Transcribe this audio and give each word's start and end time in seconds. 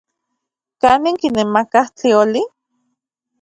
¿Kanin 0.81 1.15
kinemakaj 1.21 1.87
tlioli? 1.97 2.41